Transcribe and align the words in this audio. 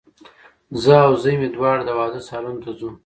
زه 0.83 0.95
او 1.05 1.13
زوی 1.21 1.35
مي 1.41 1.47
دواړه 1.55 1.83
د 1.85 1.91
واده 1.99 2.19
سالون 2.29 2.57
ته 2.63 2.69
ځو 2.79 2.89